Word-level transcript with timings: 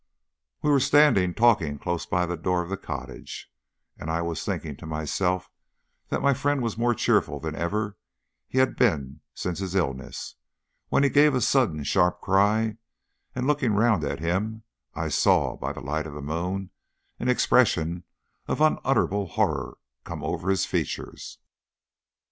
We 0.63 0.71
were 0.71 0.79
standing 0.79 1.35
talking 1.35 1.77
close 1.77 2.07
by 2.07 2.25
the 2.25 2.35
door 2.35 2.63
of 2.63 2.71
the 2.71 2.75
cottage, 2.75 3.51
and 3.99 4.09
I 4.09 4.23
was 4.23 4.43
thinking 4.43 4.75
to 4.77 4.87
myself 4.87 5.51
that 6.07 6.23
my 6.23 6.33
friend 6.33 6.63
was 6.63 6.75
more 6.75 6.95
cheerful 6.95 7.39
than 7.39 7.53
he 8.47 8.57
had 8.57 8.75
been 8.77 9.21
since 9.35 9.59
his 9.59 9.75
illness, 9.75 10.37
when 10.89 11.03
he 11.03 11.09
gave 11.09 11.35
a 11.35 11.39
sudden, 11.41 11.83
sharp 11.83 12.19
cry, 12.19 12.77
and 13.35 13.45
looking 13.45 13.73
round 13.75 14.03
at 14.03 14.19
him 14.19 14.63
I 14.95 15.09
saw, 15.09 15.55
by 15.55 15.71
the 15.71 15.81
light 15.81 16.07
of 16.07 16.15
the 16.15 16.21
moon, 16.23 16.71
an 17.19 17.29
expression 17.29 18.03
of 18.47 18.59
unutterable 18.59 19.27
horror 19.27 19.77
come 20.03 20.23
over 20.23 20.49
his 20.49 20.65
features. 20.65 21.37